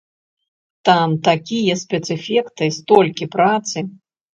[0.89, 3.91] Там такія спецэфекты, столькі працы!